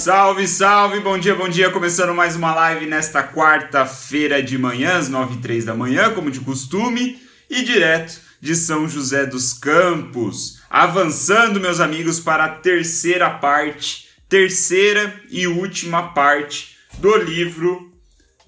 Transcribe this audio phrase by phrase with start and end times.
[0.00, 1.68] Salve, salve, bom dia, bom dia.
[1.68, 6.30] Começando mais uma live nesta quarta-feira de manhã, às 9 e 3 da manhã, como
[6.30, 7.20] de costume,
[7.50, 10.62] e direto de São José dos Campos.
[10.70, 17.92] Avançando, meus amigos, para a terceira parte, terceira e última parte do livro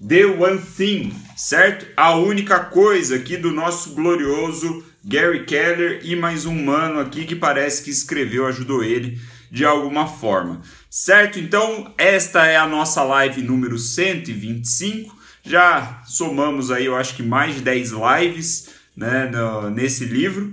[0.05, 1.85] The One Thing, certo?
[1.95, 7.35] A única coisa aqui do nosso glorioso Gary Keller e mais um mano aqui que
[7.35, 9.21] parece que escreveu, ajudou ele
[9.53, 10.63] de alguma forma.
[10.89, 11.37] Certo?
[11.37, 15.15] Então, esta é a nossa live número 125.
[15.43, 20.51] Já somamos aí, eu acho que mais de 10 lives né, no, nesse livro.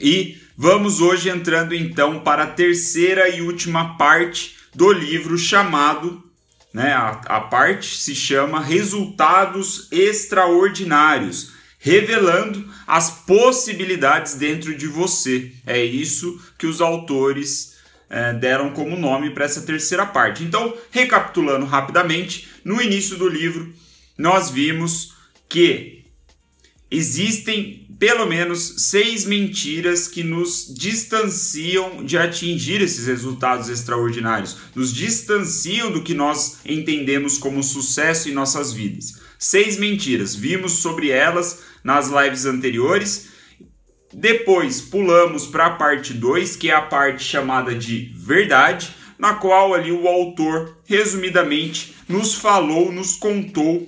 [0.00, 6.24] E vamos hoje entrando então para a terceira e última parte do livro chamado,
[6.72, 15.52] né, a, a parte se chama Resultados Extraordinários, revelando as possibilidades dentro de você.
[15.66, 17.76] É isso que os autores
[18.10, 20.42] é, deram como nome para essa terceira parte.
[20.42, 23.72] Então, recapitulando rapidamente, no início do livro
[24.18, 25.14] nós vimos
[25.48, 26.04] que
[26.90, 35.90] existem pelo menos seis mentiras que nos distanciam de atingir esses resultados extraordinários, nos distanciam
[35.90, 39.14] do que nós entendemos como sucesso em nossas vidas.
[39.38, 43.28] Seis mentiras, vimos sobre elas nas lives anteriores
[44.12, 49.74] depois pulamos para a parte 2, que é a parte chamada de verdade, na qual
[49.74, 53.86] ali o autor, resumidamente, nos falou, nos contou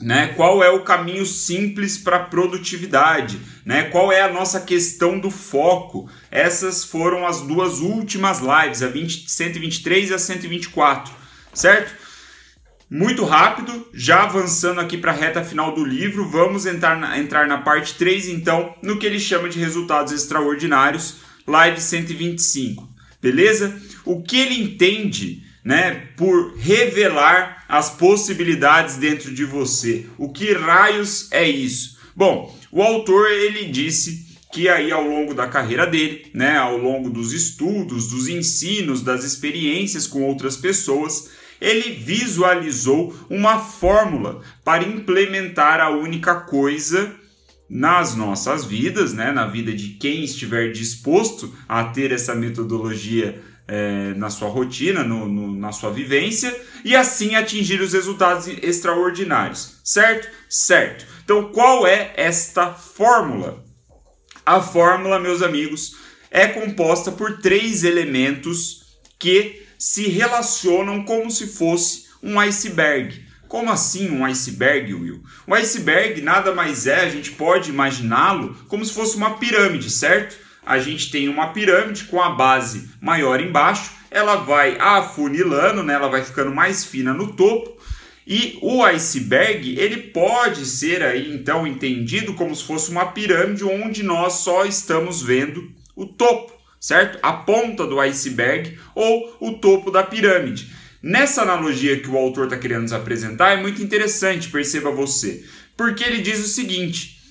[0.00, 5.30] né, qual é o caminho simples para produtividade, né, qual é a nossa questão do
[5.30, 6.10] foco.
[6.30, 11.12] Essas foram as duas últimas lives, a 20, 123 e a 124,
[11.54, 12.03] certo?
[12.94, 17.44] Muito rápido, já avançando aqui para a reta final do livro, vamos entrar na, entrar
[17.48, 22.88] na parte 3, então, no que ele chama de resultados extraordinários, live 125,
[23.20, 23.76] beleza?
[24.04, 30.06] O que ele entende né, por revelar as possibilidades dentro de você?
[30.16, 31.98] O que raios é isso?
[32.14, 37.10] Bom, o autor ele disse que aí ao longo da carreira dele, né, ao longo
[37.10, 45.80] dos estudos, dos ensinos, das experiências com outras pessoas, ele visualizou uma fórmula para implementar
[45.80, 47.14] a única coisa
[47.68, 54.12] nas nossas vidas, né, na vida de quem estiver disposto a ter essa metodologia é,
[54.14, 56.54] na sua rotina, no, no, na sua vivência,
[56.84, 60.28] e assim atingir os resultados extraordinários, certo?
[60.50, 61.06] Certo.
[61.24, 63.64] Então, qual é esta fórmula?
[64.44, 65.96] A fórmula, meus amigos,
[66.30, 68.82] é composta por três elementos
[69.18, 73.22] que se relacionam como se fosse um iceberg.
[73.46, 75.22] Como assim um iceberg, Will?
[75.46, 80.38] Um iceberg nada mais é, a gente pode imaginá-lo como se fosse uma pirâmide, certo?
[80.64, 85.92] A gente tem uma pirâmide com a base maior embaixo, ela vai afunilando, né?
[85.92, 87.76] ela vai ficando mais fina no topo,
[88.26, 94.02] e o iceberg, ele pode ser aí então entendido como se fosse uma pirâmide onde
[94.02, 96.53] nós só estamos vendo o topo
[96.84, 97.18] certo?
[97.22, 100.70] A ponta do iceberg ou o topo da pirâmide.
[101.02, 105.42] Nessa analogia que o autor está querendo nos apresentar é muito interessante, perceba você,
[105.78, 107.22] porque ele diz o seguinte: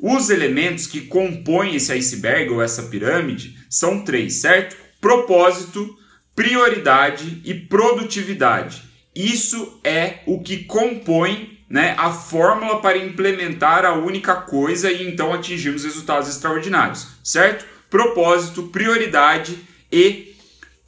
[0.00, 4.76] os elementos que compõem esse iceberg ou essa pirâmide são três, certo?
[4.98, 5.94] Propósito,
[6.34, 8.82] prioridade e produtividade.
[9.14, 15.34] Isso é o que compõe né, a fórmula para implementar a única coisa e então
[15.34, 17.72] atingirmos resultados extraordinários, certo?
[17.92, 19.58] Propósito, prioridade
[19.92, 20.34] e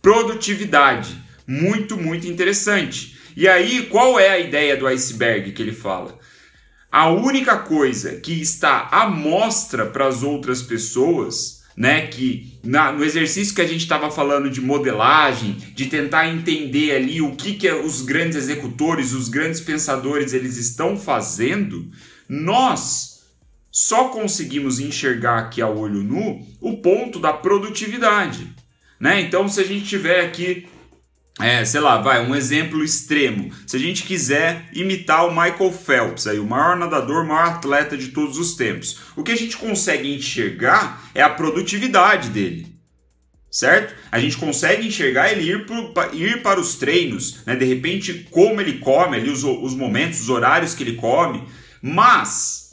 [0.00, 1.22] produtividade.
[1.46, 3.18] Muito, muito interessante.
[3.36, 6.18] E aí, qual é a ideia do iceberg que ele fala?
[6.90, 13.04] A única coisa que está à mostra para as outras pessoas, né, que na, no
[13.04, 17.70] exercício que a gente estava falando de modelagem, de tentar entender ali o que, que
[17.70, 21.90] os grandes executores, os grandes pensadores, eles estão fazendo,
[22.26, 23.13] nós
[23.76, 28.46] só conseguimos enxergar aqui a olho nu o ponto da produtividade.
[29.00, 29.20] Né?
[29.22, 30.68] Então, se a gente tiver aqui,
[31.40, 33.52] é, sei lá, vai, um exemplo extremo.
[33.66, 38.10] Se a gente quiser imitar o Michael Phelps, aí, o maior nadador, maior atleta de
[38.10, 42.72] todos os tempos, o que a gente consegue enxergar é a produtividade dele
[43.50, 43.94] certo?
[44.10, 47.54] A gente consegue enxergar ele ir, pro, ir para os treinos, né?
[47.54, 51.40] De repente, como ele come ali, os, os momentos, os horários que ele come,
[51.80, 52.63] mas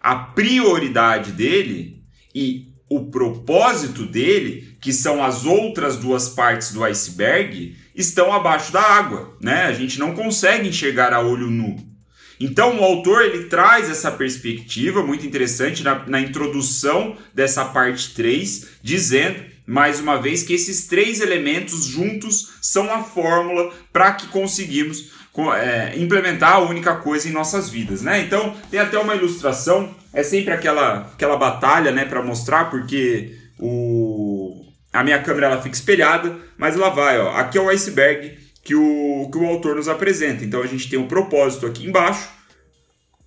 [0.00, 2.02] a prioridade dele
[2.34, 8.80] e o propósito dele, que são as outras duas partes do iceberg, estão abaixo da
[8.80, 9.64] água, né?
[9.64, 11.76] A gente não consegue enxergar a olho nu.
[12.40, 18.68] Então o autor ele traz essa perspectiva muito interessante na, na introdução dessa parte 3,
[18.82, 25.10] dizendo mais uma vez que esses três elementos juntos são a fórmula para que conseguimos
[25.54, 28.20] é, implementar a única coisa em nossas vidas, né?
[28.20, 34.64] Então tem até uma ilustração, é sempre aquela, aquela batalha, né, para mostrar porque o
[34.92, 37.30] a minha câmera ela fica espelhada, mas ela vai, ó.
[37.36, 40.44] Aqui é o iceberg que o, que o autor nos apresenta.
[40.44, 42.28] Então a gente tem um propósito aqui embaixo,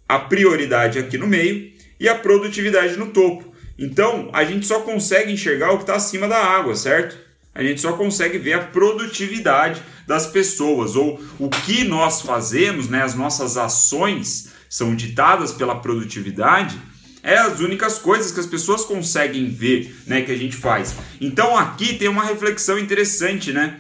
[0.09, 3.51] a prioridade aqui no meio e a produtividade no topo.
[3.77, 7.17] Então, a gente só consegue enxergar o que está acima da água, certo?
[7.53, 13.03] A gente só consegue ver a produtividade das pessoas ou o que nós fazemos, né?
[13.03, 16.80] As nossas ações são ditadas pela produtividade.
[17.21, 20.95] É as únicas coisas que as pessoas conseguem ver, né, que a gente faz.
[21.19, 23.80] Então aqui tem uma reflexão interessante, né?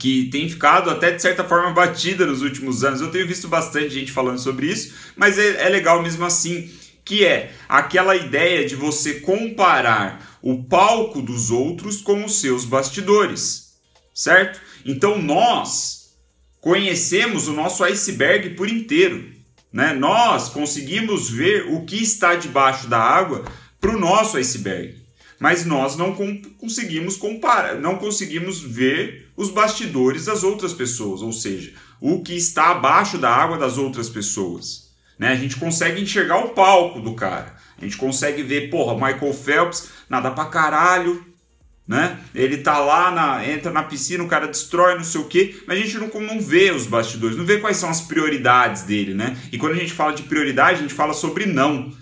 [0.00, 3.00] que tem ficado até de certa forma batida nos últimos anos.
[3.00, 6.68] Eu tenho visto bastante gente falando sobre isso, mas é, é legal mesmo assim
[7.04, 13.74] que é aquela ideia de você comparar o palco dos outros com os seus bastidores,
[14.14, 14.60] certo?
[14.84, 16.10] Então nós
[16.60, 19.32] conhecemos o nosso iceberg por inteiro,
[19.72, 19.92] né?
[19.92, 23.44] Nós conseguimos ver o que está debaixo da água
[23.80, 24.96] para o nosso iceberg,
[25.38, 26.14] mas nós não
[26.58, 32.70] conseguimos comparar, não conseguimos ver os bastidores das outras pessoas, ou seja, o que está
[32.70, 34.90] abaixo da água das outras pessoas.
[35.18, 35.28] Né?
[35.28, 37.56] A gente consegue enxergar o palco do cara.
[37.80, 41.24] A gente consegue ver, porra, Michael Phelps nada pra caralho,
[41.86, 42.18] né?
[42.34, 45.78] Ele tá lá, na, entra na piscina, o cara destrói, não sei o quê, mas
[45.78, 49.36] a gente não, não vê os bastidores, não vê quais são as prioridades dele, né?
[49.52, 51.92] E quando a gente fala de prioridade, a gente fala sobre não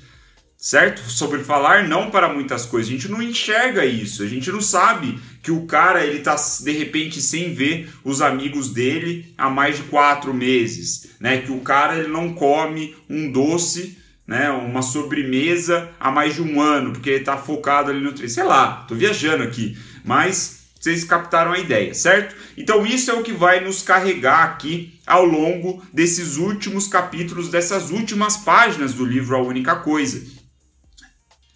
[0.64, 1.02] certo?
[1.10, 2.88] Sobre falar não para muitas coisas.
[2.88, 6.72] A gente não enxerga isso, a gente não sabe que o cara ele tá de
[6.72, 11.42] repente sem ver os amigos dele há mais de quatro meses, né?
[11.42, 14.50] Que o cara ele não come um doce, né?
[14.50, 18.84] Uma sobremesa há mais de um ano porque ele tá focado ali no sei lá,
[18.88, 22.36] tô viajando aqui, mas vocês captaram a ideia, certo?
[22.56, 27.90] Então isso é o que vai nos carregar aqui ao longo desses últimos capítulos, dessas
[27.90, 30.22] últimas páginas do livro A Única Coisa.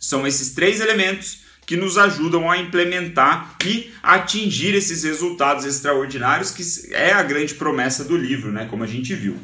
[0.01, 6.95] São esses três elementos que nos ajudam a implementar e atingir esses resultados extraordinários, que
[6.95, 8.67] é a grande promessa do livro, né?
[8.71, 9.37] Como a gente viu.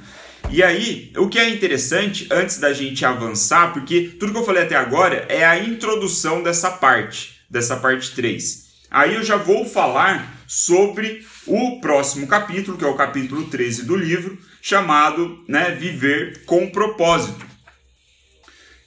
[0.50, 4.62] E aí, o que é interessante, antes da gente avançar, porque tudo que eu falei
[4.62, 8.64] até agora é a introdução dessa parte, dessa parte 3.
[8.90, 13.96] Aí eu já vou falar sobre o próximo capítulo, que é o capítulo 13 do
[13.96, 17.54] livro, chamado né, Viver com Propósito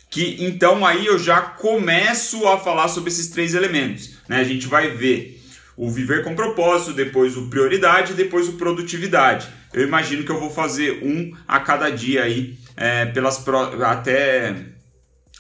[0.10, 4.18] que então aí eu já começo a falar sobre esses três elementos.
[4.28, 4.40] Né?
[4.40, 5.40] A gente vai ver
[5.76, 9.48] o viver com propósito, depois o prioridade, depois o produtividade.
[9.74, 13.58] Eu imagino que eu vou fazer um a cada dia aí é, pelas pro...
[13.84, 14.56] até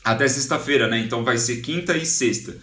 [0.03, 0.99] até sexta-feira, né?
[0.99, 2.55] Então vai ser quinta e sexta.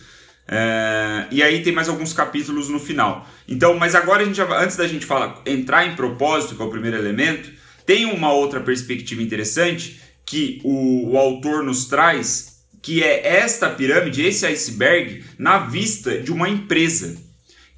[0.47, 3.29] É, e aí tem mais alguns capítulos no final.
[3.49, 6.65] Então, mas agora a gente já, antes da gente falar entrar em propósito, que é
[6.65, 7.51] o primeiro elemento,
[7.87, 14.23] tem uma outra perspectiva interessante que o, o autor nos traz, que é esta pirâmide,
[14.23, 17.17] esse iceberg, na vista de uma empresa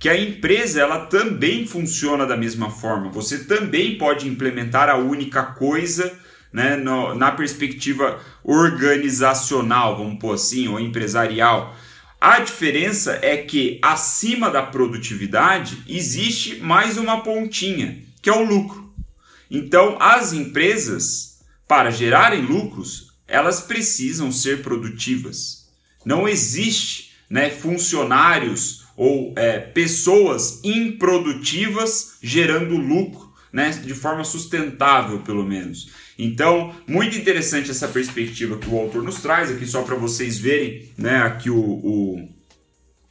[0.06, 3.10] que a empresa ela também funciona da mesma forma.
[3.10, 6.16] Você também pode implementar a única coisa
[6.52, 11.76] né, no, na perspectiva organizacional, vamos pôr assim, ou empresarial.
[12.20, 18.94] A diferença é que acima da produtividade existe mais uma pontinha, que é o lucro.
[19.50, 25.68] Então, as empresas para gerarem lucros, elas precisam ser produtivas.
[26.04, 35.44] Não existe né, funcionários ou é, pessoas improdutivas gerando lucro né, de forma sustentável, pelo
[35.44, 35.90] menos.
[36.18, 40.90] Então, muito interessante essa perspectiva que o autor nos traz aqui, só para vocês verem
[40.96, 42.28] né, aqui o, o,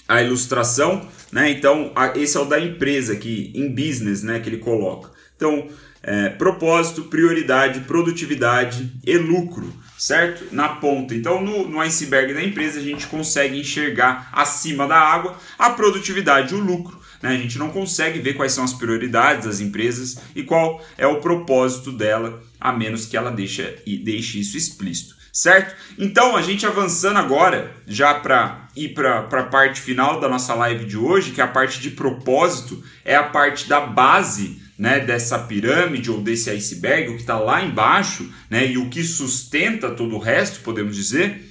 [0.08, 1.08] a ilustração.
[1.32, 1.52] Né?
[1.52, 5.12] Então, a, esse é o da empresa aqui, em business, né, que ele coloca.
[5.36, 5.68] Então,
[6.02, 10.54] é, propósito, prioridade, produtividade e lucro, certo?
[10.54, 11.16] Na ponta.
[11.16, 16.54] Então, no, no iceberg da empresa, a gente consegue enxergar acima da água a produtividade,
[16.54, 17.00] o lucro.
[17.22, 17.30] Né?
[17.30, 21.22] A gente não consegue ver quais são as prioridades das empresas e qual é o
[21.22, 23.64] propósito dela, a menos que ela deixe,
[24.04, 25.76] deixe isso explícito certo?
[26.00, 30.86] Então, a gente avançando agora, já para ir para a parte final da nossa live
[30.86, 35.40] de hoje, que é a parte de propósito, é a parte da base né, dessa
[35.40, 40.16] pirâmide ou desse iceberg, o que está lá embaixo, né, e o que sustenta todo
[40.16, 41.42] o resto, podemos dizer,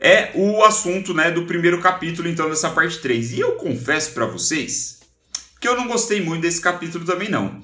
[0.00, 3.32] é o assunto né, do primeiro capítulo, então, dessa parte 3.
[3.32, 5.00] E eu confesso para vocês
[5.60, 7.62] que eu não gostei muito desse capítulo também, não.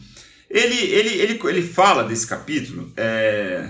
[0.49, 3.69] Ele, ele, ele, ele fala desse capítulo, é...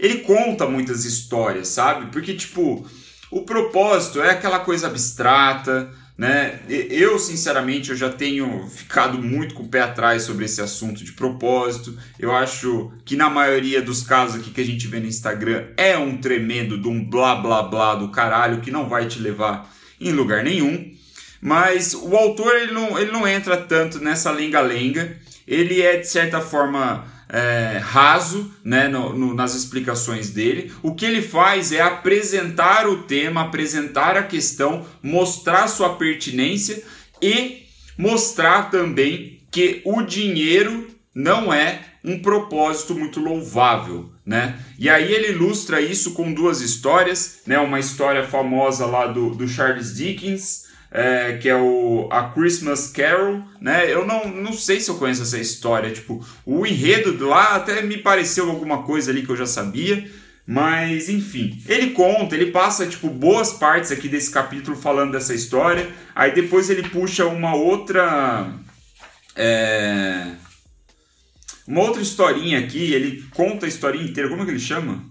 [0.00, 2.10] ele conta muitas histórias, sabe?
[2.10, 2.84] Porque, tipo,
[3.30, 6.60] O propósito é aquela coisa abstrata, né?
[6.68, 11.12] Eu, sinceramente, eu já tenho ficado muito com o pé atrás sobre esse assunto de
[11.12, 11.96] propósito.
[12.18, 15.98] Eu acho que na maioria dos casos aqui que a gente vê no Instagram é
[15.98, 19.70] um tremendo de um blá blá blá do caralho que não vai te levar
[20.00, 20.90] em lugar nenhum.
[21.38, 25.18] Mas o autor ele não, ele não entra tanto nessa lenga-lenga.
[25.46, 30.72] Ele é, de certa forma, é, raso né, no, no, nas explicações dele.
[30.82, 36.82] O que ele faz é apresentar o tema, apresentar a questão, mostrar sua pertinência
[37.20, 37.64] e
[37.98, 44.60] mostrar também que o dinheiro não é um propósito muito louvável, né?
[44.78, 47.58] E aí ele ilustra isso com duas histórias, né?
[47.58, 50.65] Uma história famosa lá do, do Charles Dickens,
[50.96, 53.92] é, que é o A Christmas Carol, né?
[53.92, 57.98] Eu não, não sei se eu conheço essa história, tipo, o enredo lá até me
[57.98, 60.10] pareceu alguma coisa ali que eu já sabia,
[60.46, 65.86] mas enfim, ele conta, ele passa tipo boas partes aqui desse capítulo falando dessa história,
[66.14, 68.54] aí depois ele puxa uma outra
[69.36, 70.28] é,
[71.68, 75.04] uma outra historinha aqui, ele conta a historinha inteira, como é que ele chama?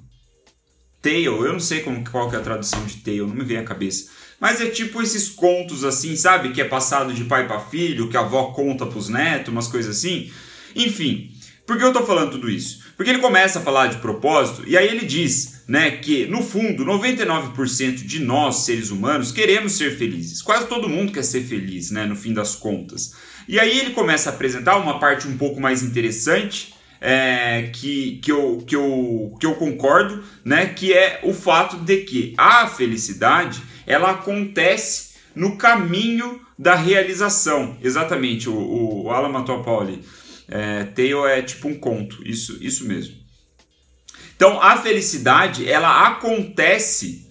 [1.00, 3.58] Tale, eu não sei como, qual que é a tradução de tale, não me vem
[3.58, 4.10] à cabeça.
[4.39, 6.51] Mas é tipo esses contos assim, sabe?
[6.51, 9.98] Que é passado de pai para filho, que a avó conta pros netos, umas coisas
[9.98, 10.32] assim.
[10.75, 11.32] Enfim,
[11.65, 12.84] por que eu tô falando tudo isso?
[12.96, 16.86] Porque ele começa a falar de propósito e aí ele diz, né, que no fundo
[16.86, 20.42] 99% de nós seres humanos queremos ser felizes.
[20.42, 23.13] Quase todo mundo quer ser feliz, né, no fim das contas.
[23.48, 28.32] E aí ele começa a apresentar uma parte um pouco mais interessante, é, que, que,
[28.32, 33.62] eu, que, eu, que eu concordo, né, que é o fato de que a felicidade
[33.86, 37.77] ela acontece no caminho da realização.
[37.82, 40.04] Exatamente, o, o Alan Matopoli.
[40.48, 43.15] É, Tale é tipo um conto, isso, isso mesmo.
[44.36, 47.25] Então a felicidade ela acontece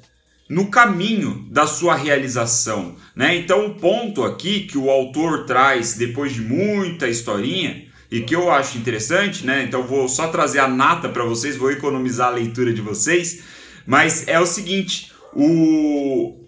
[0.48, 3.36] no caminho da sua realização, né?
[3.36, 8.50] Então o ponto aqui que o autor traz depois de muita historinha e que eu
[8.50, 9.64] acho interessante, né?
[9.64, 13.42] Então vou só trazer a nata para vocês, vou economizar a leitura de vocês,
[13.86, 16.43] mas é o seguinte, o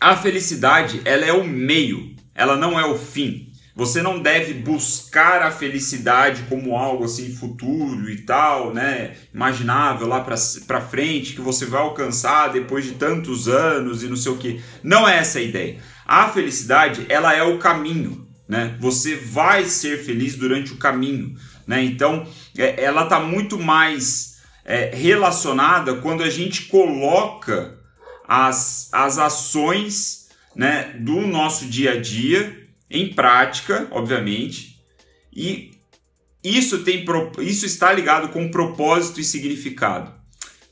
[0.00, 3.48] a felicidade, ela é o meio, ela não é o fim.
[3.76, 9.16] Você não deve buscar a felicidade como algo assim futuro e tal, né?
[9.32, 14.32] Imaginável lá para frente que você vai alcançar depois de tantos anos e não sei
[14.32, 14.60] o que.
[14.82, 15.78] Não é essa a ideia.
[16.04, 18.76] A felicidade, ela é o caminho né?
[18.80, 21.36] Você vai ser feliz durante o caminho,
[21.68, 21.84] né?
[21.84, 22.26] Então,
[22.58, 27.78] é, ela está muito mais é, relacionada quando a gente coloca
[28.30, 34.80] as, as ações né, do nosso dia a dia em prática, obviamente,
[35.32, 35.72] e
[36.42, 37.04] isso, tem,
[37.40, 40.12] isso está ligado com propósito e significado.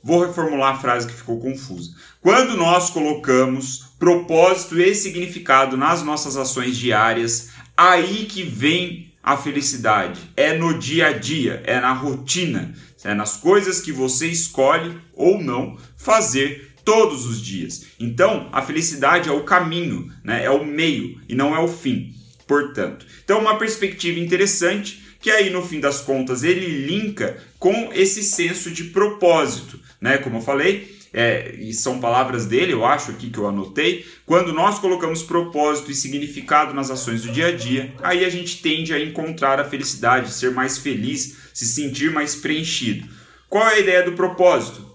[0.03, 1.91] Vou reformular a frase que ficou confusa.
[2.21, 10.21] Quando nós colocamos propósito e significado nas nossas ações diárias, Aí que vem a felicidade.
[10.37, 12.75] É no dia a dia, é na rotina,
[13.05, 17.85] é nas coisas que você escolhe ou não fazer todos os dias.
[18.01, 20.43] Então, a felicidade é o caminho, né?
[20.43, 22.15] é o meio e não é o fim.
[22.47, 28.23] Portanto, então uma perspectiva interessante que aí no fim das contas ele linka com esse
[28.23, 30.17] senso de propósito, né?
[30.17, 34.51] Como eu falei, é, e são palavras dele, eu acho aqui que eu anotei, quando
[34.51, 38.95] nós colocamos propósito e significado nas ações do dia a dia, aí a gente tende
[38.95, 43.07] a encontrar a felicidade, ser mais feliz, se sentir mais preenchido.
[43.47, 44.88] Qual é a ideia do propósito?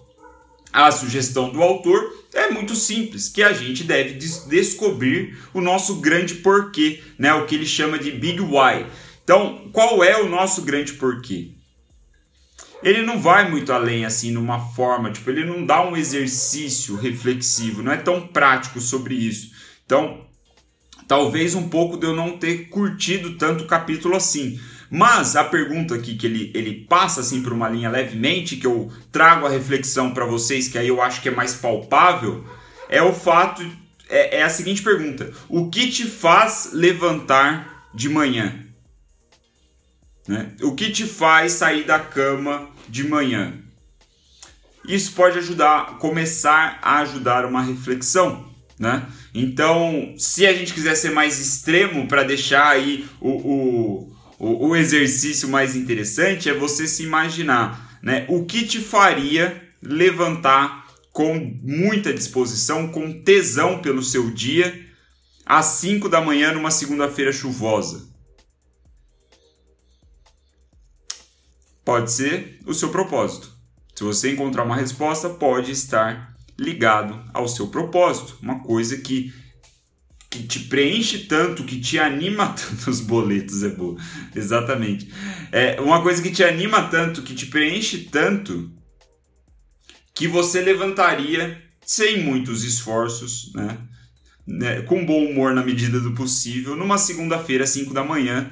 [0.74, 6.02] A sugestão do autor é muito simples, que a gente deve des descobrir o nosso
[6.02, 7.32] grande porquê, né?
[7.34, 8.88] o que ele chama de Big Why.
[9.24, 11.52] Então, qual é o nosso grande porquê?
[12.84, 17.82] ele não vai muito além assim numa forma, tipo, ele não dá um exercício reflexivo,
[17.82, 19.52] não é tão prático sobre isso.
[19.86, 20.26] Então,
[21.08, 24.60] talvez um pouco de eu não ter curtido tanto o capítulo assim.
[24.96, 28.94] Mas a pergunta aqui que ele, ele passa assim por uma linha levemente, que eu
[29.12, 32.46] trago a reflexão para vocês, que aí eu acho que é mais palpável,
[32.88, 33.66] é o fato
[34.08, 38.54] é, é a seguinte pergunta: o que te faz levantar de manhã?
[40.28, 40.52] Né?
[40.62, 43.52] O que te faz sair da cama de manhã?
[44.88, 48.46] Isso pode ajudar, começar a ajudar uma reflexão,
[48.78, 49.08] né?
[49.34, 54.13] Então, se a gente quiser ser mais extremo para deixar aí o, o,
[54.46, 58.26] o, o exercício mais interessante, é você se imaginar, né?
[58.30, 64.88] O que te faria levantar com muita disposição, com tesão pelo seu dia,
[65.46, 68.14] às 5 da manhã numa segunda-feira chuvosa?
[71.84, 73.52] pode ser o seu propósito.
[73.96, 79.34] Se você encontrar uma resposta, pode estar ligado ao seu propósito, uma coisa que
[80.34, 83.96] que te preenche tanto, que te anima tanto, os boletos é boa,
[84.36, 85.08] exatamente.
[85.52, 88.72] É uma coisa que te anima tanto, que te preenche tanto,
[90.16, 93.78] que você levantaria sem muitos esforços, né?
[94.48, 94.82] né?
[94.82, 98.50] com bom humor na medida do possível, numa segunda-feira, 5 da manhã,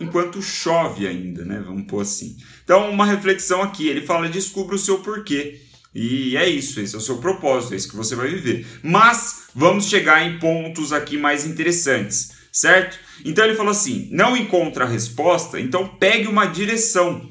[0.00, 1.62] enquanto chove ainda, né?
[1.64, 2.38] Vamos pôr assim.
[2.64, 5.60] Então, uma reflexão aqui, ele fala: descubra o seu porquê.
[5.94, 8.66] E é isso, esse é o seu propósito, é isso que você vai viver.
[8.82, 12.98] Mas vamos chegar em pontos aqui mais interessantes, certo?
[13.24, 17.30] Então ele falou assim: não encontra a resposta, então pegue uma direção,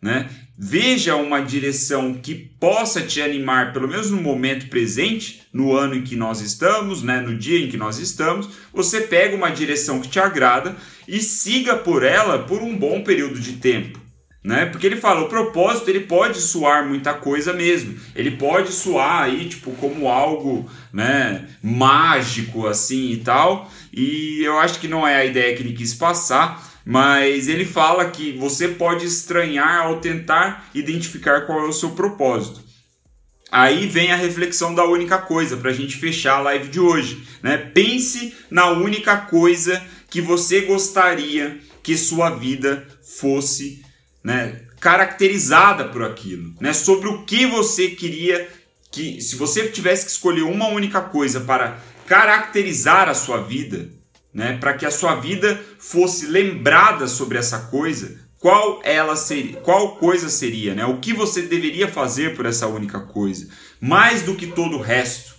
[0.00, 0.28] né?
[0.56, 6.02] Veja uma direção que possa te animar, pelo menos no momento presente, no ano em
[6.02, 8.48] que nós estamos, né, no dia em que nós estamos.
[8.72, 10.76] Você pega uma direção que te agrada
[11.08, 14.03] e siga por ela por um bom período de tempo
[14.44, 14.66] né?
[14.66, 17.98] Porque ele fala, o propósito ele pode soar muita coisa mesmo.
[18.14, 23.72] Ele pode soar aí tipo como algo, né, mágico assim e tal.
[23.90, 28.10] E eu acho que não é a ideia que ele quis passar, mas ele fala
[28.10, 32.62] que você pode estranhar ao tentar identificar qual é o seu propósito.
[33.50, 37.22] Aí vem a reflexão da única coisa para a gente fechar a live de hoje,
[37.42, 37.56] né?
[37.56, 42.86] Pense na única coisa que você gostaria que sua vida
[43.18, 43.84] fosse
[44.24, 48.48] né, caracterizada por aquilo, né, sobre o que você queria
[48.90, 53.90] que, se você tivesse que escolher uma única coisa para caracterizar a sua vida,
[54.32, 59.96] né, para que a sua vida fosse lembrada sobre essa coisa, qual ela seria, qual
[59.96, 60.84] coisa seria, né?
[60.84, 63.48] O que você deveria fazer por essa única coisa,
[63.80, 65.34] mais do que todo o resto.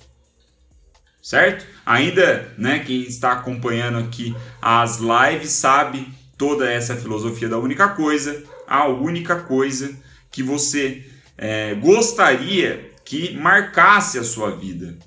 [1.21, 1.67] Certo?
[1.85, 8.43] Ainda, né, quem está acompanhando aqui as lives sabe toda essa filosofia da única coisa
[8.67, 9.95] a única coisa
[10.31, 11.05] que você
[11.37, 14.97] é, gostaria que marcasse a sua vida.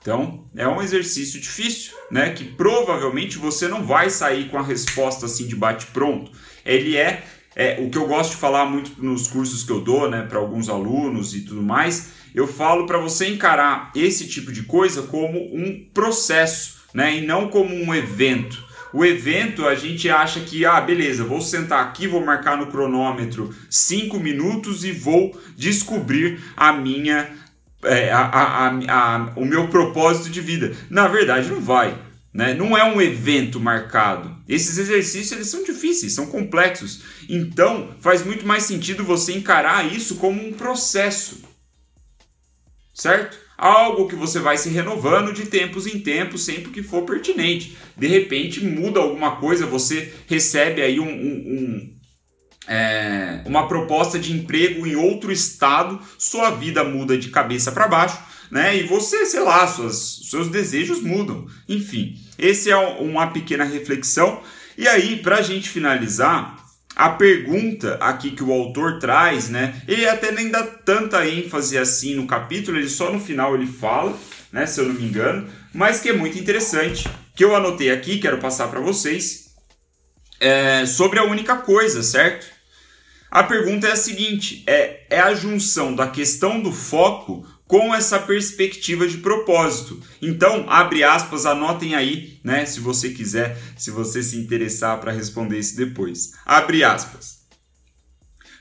[0.00, 2.30] Então, é um exercício difícil, né?
[2.30, 6.32] Que provavelmente você não vai sair com a resposta assim de bate-pronto.
[6.64, 10.08] Ele é, é, o que eu gosto de falar muito nos cursos que eu dou,
[10.08, 12.10] né, para alguns alunos e tudo mais.
[12.34, 17.48] Eu falo para você encarar esse tipo de coisa como um processo, né, e não
[17.48, 18.67] como um evento.
[18.92, 23.54] O evento a gente acha que, ah, beleza, vou sentar aqui, vou marcar no cronômetro
[23.68, 27.30] 5 minutos e vou descobrir a minha.
[27.84, 30.74] É, a, a, a, o meu propósito de vida.
[30.90, 31.96] Na verdade, não vai.
[32.32, 32.52] Né?
[32.52, 34.36] Não é um evento marcado.
[34.48, 37.02] Esses exercícios eles são difíceis, são complexos.
[37.28, 41.42] Então, faz muito mais sentido você encarar isso como um processo.
[42.92, 43.38] Certo?
[43.58, 47.76] Algo que você vai se renovando de tempos em tempos, sempre que for pertinente.
[47.96, 51.98] De repente muda alguma coisa, você recebe aí um, um, um
[52.68, 58.18] é, uma proposta de emprego em outro estado, sua vida muda de cabeça para baixo,
[58.50, 58.76] né?
[58.76, 61.46] E você, sei lá, suas, seus desejos mudam.
[61.68, 64.42] Enfim, esse é uma pequena reflexão.
[64.76, 66.57] E aí, para a gente finalizar,
[66.98, 69.80] a pergunta aqui que o autor traz, né?
[69.86, 74.18] Ele até nem dá tanta ênfase assim no capítulo, ele só no final ele fala,
[74.52, 74.66] né?
[74.66, 78.38] Se eu não me engano, mas que é muito interessante, que eu anotei aqui, quero
[78.38, 79.54] passar para vocês,
[80.40, 82.48] é sobre a única coisa, certo?
[83.30, 88.18] A pergunta é a seguinte: é, é a junção da questão do foco com essa
[88.18, 90.02] perspectiva de propósito.
[90.22, 95.58] Então, abre aspas, anotem aí, né, se você quiser, se você se interessar para responder
[95.58, 96.32] isso depois.
[96.46, 97.46] Abre aspas.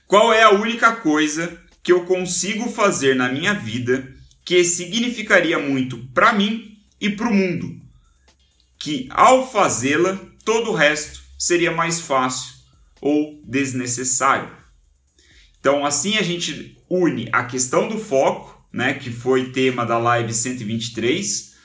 [0.06, 5.98] Qual é a única coisa que eu consigo fazer na minha vida que significaria muito
[6.14, 7.80] para mim e para o mundo?
[8.78, 12.56] Que ao fazê-la, todo o resto seria mais fácil
[13.00, 14.52] ou desnecessário.
[15.60, 20.34] Então, assim a gente une a questão do foco né, que foi tema da live
[20.34, 21.56] 123,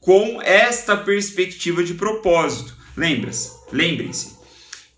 [0.00, 2.76] com esta perspectiva de propósito.
[2.96, 4.36] Lembra-se, lembrem-se,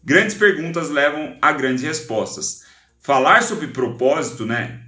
[0.02, 2.68] grandes perguntas levam a grandes respostas.
[3.02, 4.82] Falar sobre propósito, né,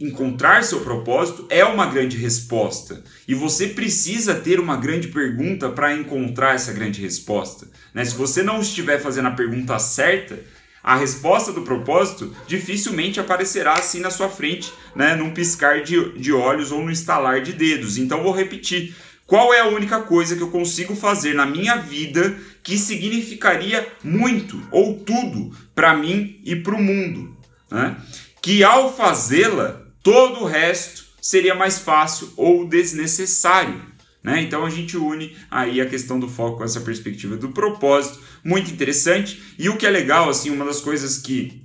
[0.00, 3.02] encontrar seu propósito é uma grande resposta.
[3.26, 7.66] E você precisa ter uma grande pergunta para encontrar essa grande resposta.
[7.92, 8.04] Né?
[8.04, 10.38] Se você não estiver fazendo a pergunta certa,
[10.86, 16.32] a resposta do propósito dificilmente aparecerá assim na sua frente, né, num piscar de, de
[16.32, 17.98] olhos ou no estalar de dedos.
[17.98, 18.94] Então vou repetir.
[19.26, 24.62] Qual é a única coisa que eu consigo fazer na minha vida que significaria muito
[24.70, 27.36] ou tudo para mim e para o mundo?
[27.68, 27.96] Né?
[28.40, 33.82] Que ao fazê-la, todo o resto seria mais fácil ou desnecessário.
[34.26, 34.42] Né?
[34.42, 38.72] Então a gente une aí a questão do foco com essa perspectiva do propósito, muito
[38.72, 39.40] interessante.
[39.56, 41.62] E o que é legal, assim, uma das coisas que,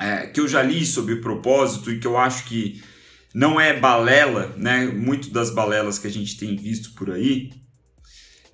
[0.00, 2.82] é, que eu já li sobre propósito e que eu acho que
[3.34, 4.86] não é balela, né?
[4.86, 7.50] Muito das balelas que a gente tem visto por aí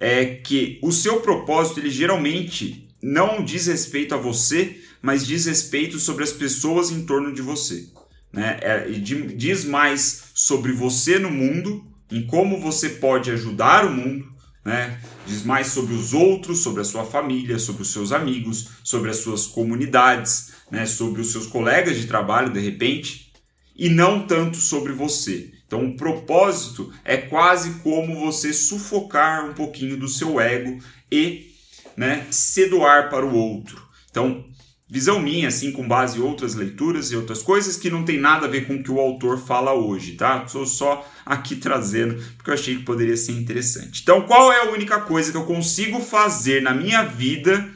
[0.00, 6.00] é que o seu propósito ele geralmente não diz respeito a você, mas diz respeito
[6.00, 7.86] sobre as pessoas em torno de você.
[8.32, 8.58] Né?
[8.60, 14.30] É, diz mais sobre você no mundo, em como você pode ajudar o mundo,
[14.64, 15.00] né?
[15.26, 19.18] diz mais sobre os outros, sobre a sua família, sobre os seus amigos, sobre as
[19.18, 20.86] suas comunidades, né?
[20.86, 23.32] sobre os seus colegas de trabalho, de repente,
[23.76, 25.52] e não tanto sobre você.
[25.66, 31.54] Então, o propósito é quase como você sufocar um pouquinho do seu ego e
[31.96, 33.80] né, se doar para o outro.
[34.10, 34.44] Então,
[34.90, 38.46] visão minha, assim, com base em outras leituras e outras coisas que não tem nada
[38.46, 40.42] a ver com o que o autor fala hoje, tá?
[40.44, 44.02] Estou só aqui trazendo porque eu achei que poderia ser interessante.
[44.02, 47.70] Então, qual é a única coisa que eu consigo fazer na minha vida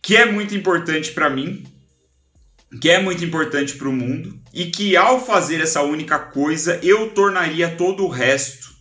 [0.00, 1.64] que é muito importante para mim,
[2.80, 7.10] que é muito importante para o mundo e que ao fazer essa única coisa eu
[7.10, 8.74] tornaria todo o resto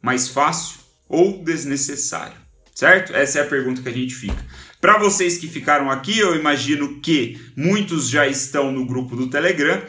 [0.00, 2.36] mais fácil ou desnecessário,
[2.74, 3.14] certo?
[3.14, 4.44] Essa é a pergunta que a gente fica.
[4.84, 9.80] Para vocês que ficaram aqui, eu imagino que muitos já estão no grupo do Telegram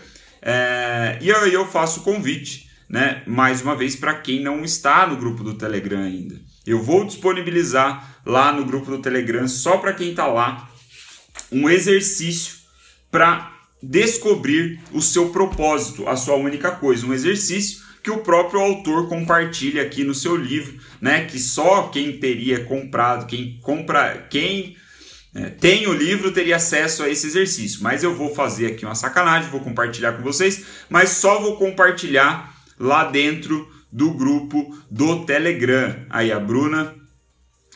[0.41, 3.21] é, e eu, eu faço o convite, né?
[3.27, 6.39] Mais uma vez para quem não está no grupo do Telegram ainda.
[6.65, 10.71] Eu vou disponibilizar lá no grupo do Telegram só para quem está lá
[11.51, 12.55] um exercício
[13.11, 13.51] para
[13.83, 19.81] descobrir o seu propósito, a sua única coisa, um exercício que o próprio autor compartilha
[19.81, 21.25] aqui no seu livro, né?
[21.25, 24.77] Que só quem teria comprado, quem compra, quem
[25.35, 27.83] é, tem o livro teria acesso a esse exercício.
[27.83, 32.55] Mas eu vou fazer aqui uma sacanagem, vou compartilhar com vocês, mas só vou compartilhar
[32.79, 35.93] lá dentro do grupo do Telegram.
[36.09, 36.95] Aí a Bruna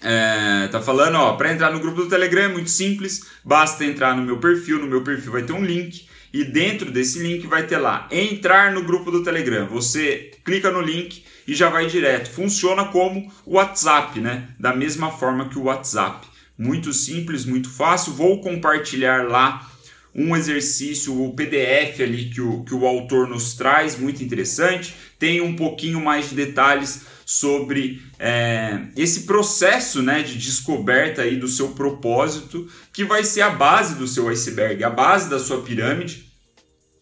[0.01, 4.15] é, tá falando, ó, para entrar no grupo do Telegram é muito simples, basta entrar
[4.15, 7.63] no meu perfil, no meu perfil vai ter um link e dentro desse link vai
[7.67, 9.67] ter lá entrar no grupo do Telegram.
[9.67, 12.29] Você clica no link e já vai direto.
[12.29, 14.47] Funciona como o WhatsApp, né?
[14.57, 16.28] Da mesma forma que o WhatsApp.
[16.59, 18.11] Muito simples, muito fácil.
[18.11, 19.65] Vou compartilhar lá
[20.13, 24.93] um exercício, o PDF ali que o, que o autor nos traz, muito interessante.
[25.17, 31.47] Tem um pouquinho mais de detalhes sobre é, esse processo né, de descoberta aí do
[31.47, 36.29] seu propósito, que vai ser a base do seu iceberg, a base da sua pirâmide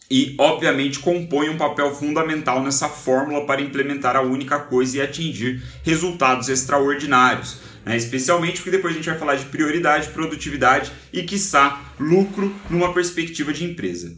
[0.09, 5.61] e, obviamente, compõe um papel fundamental nessa fórmula para implementar a única coisa e atingir
[5.83, 7.57] resultados extraordinários.
[7.87, 7.95] Né?
[7.95, 13.53] Especialmente porque depois a gente vai falar de prioridade, produtividade e, quiçá, lucro numa perspectiva
[13.53, 14.13] de empresa.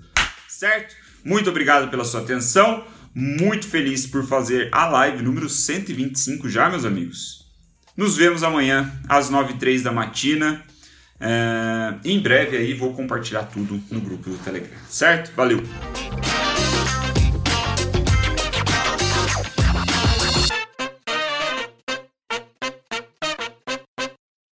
[0.47, 0.95] Certo?
[1.23, 2.83] Muito obrigado pela sua atenção.
[3.13, 7.45] Muito feliz por fazer a live número 125 já, meus amigos.
[7.95, 10.63] Nos vemos amanhã às 9h03 da matina.
[11.19, 15.31] É, em breve aí vou compartilhar tudo no grupo do Telegram, certo?
[15.35, 15.61] Valeu!